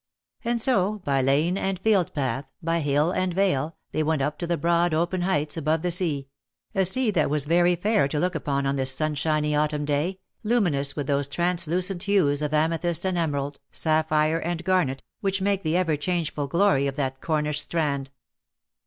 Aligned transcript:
And 0.43 0.59
so, 0.59 0.97
by 1.05 1.21
lane 1.21 1.59
and 1.59 1.77
field 1.77 2.11
path, 2.15 2.45
by 2.63 2.79
hill 2.79 3.11
and 3.11 3.35
vale, 3.35 3.75
they 3.91 4.01
went 4.01 4.23
up 4.23 4.39
to 4.39 4.47
the 4.47 4.57
broad, 4.57 4.95
open 4.95 5.21
heights 5.21 5.57
above 5.57 5.83
the 5.83 5.91
sea— 5.91 6.27
a 6.73 6.85
sea 6.85 7.11
that 7.11 7.29
was 7.29 7.45
very 7.45 7.75
fair 7.75 8.07
to 8.07 8.19
look 8.19 8.33
upon 8.33 8.65
on 8.65 8.77
this 8.77 8.89
sunshiny 8.95 9.55
autumn 9.55 9.85
day, 9.85 10.17
luminous 10.43 10.95
with 10.95 11.05
those 11.05 11.27
trans 11.27 11.67
lucent 11.67 12.01
hues 12.01 12.41
of 12.41 12.51
amethyst 12.51 13.05
and 13.05 13.15
emerald, 13.15 13.59
sapphire 13.71 14.39
and 14.39 14.63
garnet, 14.63 15.03
which 15.19 15.39
make 15.39 15.61
the 15.61 15.77
ever 15.77 15.95
changeful 15.95 16.47
glory 16.47 16.87
of 16.87 16.95
that 16.95 17.21
Cornish 17.21 17.61
strand. 17.61 18.09